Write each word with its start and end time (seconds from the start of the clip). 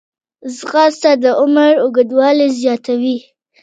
ځغاسته 0.57 1.11
د 1.23 1.25
عمر 1.41 1.73
اوږدوالی 1.83 2.47
زیاتوي 2.59 3.17